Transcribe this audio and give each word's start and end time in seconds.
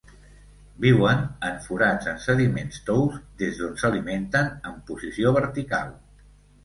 Viuen 0.85 1.19
en 1.49 1.59
forats 1.65 2.09
en 2.13 2.17
sediments 2.25 2.81
tous 2.89 3.19
des 3.43 3.61
d'on 3.63 3.77
s'alimenten 3.83 4.51
en 4.71 4.83
posició 4.89 5.35
vertical. 5.41 5.95